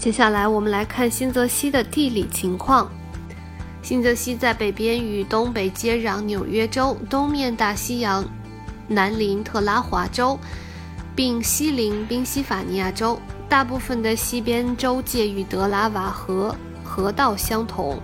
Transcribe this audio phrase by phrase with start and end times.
[0.00, 2.90] 接下来我们来看新泽西的地理情况。
[3.82, 8.24] 新泽西在北边与东北接壤纽约州，东面大西洋，
[8.88, 10.38] 南临特拉华州，
[11.14, 13.20] 并西临宾夕法尼亚州。
[13.46, 18.00] 大部分的西边州界与德拉瓦河河道相同。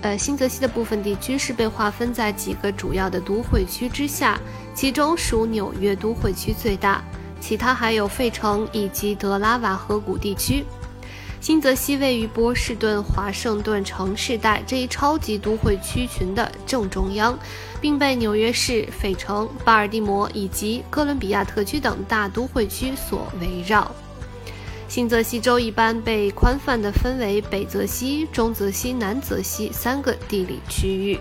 [0.00, 4.40] 呃，新泽西的部分地区是被划分在几个主要的都会区之下，
[4.74, 7.00] 其中属纽约都会区最大，
[7.40, 10.64] 其他还有费城以及德拉瓦河谷地区。
[11.40, 17.38] 新泽西位于波士顿华盛顿城市带这一超级都会区群的正中央，
[17.80, 23.90] 并被纽约市、费城、巴尔的摩以及哥伦比亚特区等大都会区所围绕。
[24.88, 31.18] 新泽西州一般被宽泛地分为北泽西、中泽西、南泽西三个地理区域。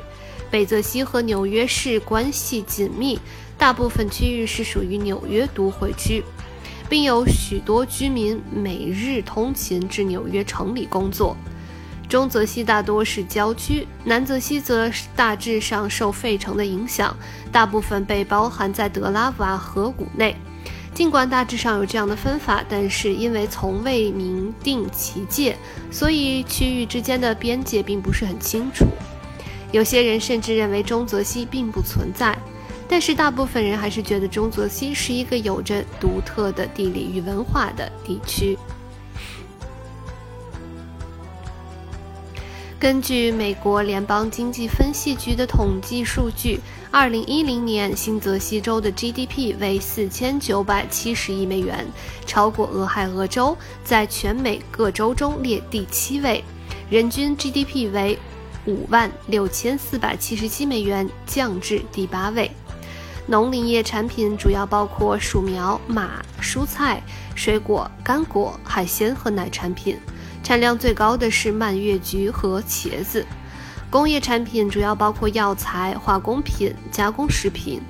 [0.49, 3.19] 北泽西和纽约市关系紧密，
[3.57, 6.23] 大部分区域是属于纽约都会区。
[6.89, 11.35] 并有许多居民每日通勤至纽约城里工作。
[12.09, 17.13] 中泽西大多是郊区，南泽西则大致上受费城的影响，
[17.51, 20.35] 大部分被包含在德拉瓦河谷内。
[20.93, 25.55] 尽管大致上有这样的分法，但是因为从未明定其界，
[25.91, 28.85] 所以区域之间的边界并不是很清楚。
[29.73, 32.35] 有些人甚至认为中泽西并不存在。
[32.89, 38.57] 但是大部分人还是觉得中泽西是一个有着独特的地理与文化的地区。
[42.79, 46.59] 根据美国联邦经济分析局的统计数据，
[46.91, 51.85] 二零一零年新泽西州的 GDP 为四千九百七十亿美元，
[52.27, 56.43] 超过俄亥俄州，在全美各州中列第七位，
[56.87, 58.17] 人均 GDP 为
[58.67, 62.51] 五万六千四百七十七美元，降至第八位。
[63.29, 67.03] 农林业产品主要包括薯苗、马、蔬菜、
[67.35, 69.99] 水果、干果、海鲜和奶产品，
[70.41, 73.25] 产量最高的是蔓越橘和茄子。
[73.89, 77.81] 工业产品主要包括药材、化工品、加工食品、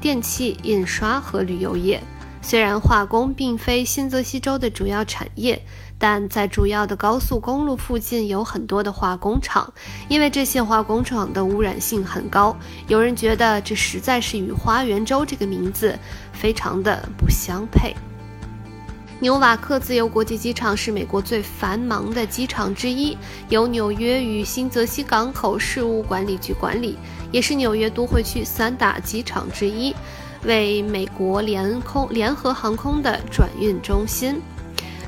[0.00, 2.00] 电器、印刷和旅游业。
[2.48, 5.60] 虽然化工并非新泽西州的主要产业。
[6.00, 9.70] 但在主要的高速公路附近有很多的化工厂，
[10.08, 12.56] 因为这些化工厂的污染性很高。
[12.86, 15.98] 有人觉得这实在是与“花园州”这个名字
[16.32, 17.96] 非常的不相配。
[19.18, 26.96] 纽瓦克自由国际机场是美国最繁忙的机场之一，由纽约与新泽西港口事务管理局管理，
[27.32, 29.92] 也是纽约都会区三大机场之一，
[30.44, 34.40] 为美国联空联合航空的转运中心。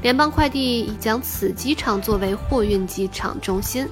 [0.02, 3.86] 联邦快递已将此机场作为货运机场中心。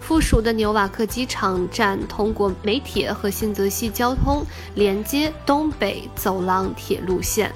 [0.00, 7.52] 附属的纽瓦克机场站通过美铁和新泽西交通连接东北走廊铁路线。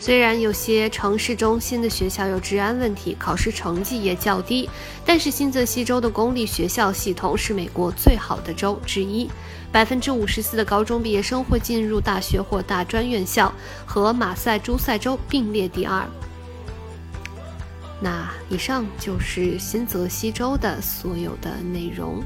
[0.00, 4.70] 虽然有些城市中心的学校有治安问题，考试成绩也较低，
[5.04, 9.28] 但是新泽西州的公立学校系统是美国最好的州之一。
[9.70, 13.52] 百分之五十四的高中毕业生会进入大学或大专院校，
[13.84, 16.08] 和马赛诸塞州并列第二。
[18.00, 22.22] 那以上就是新泽西州的所有的内容。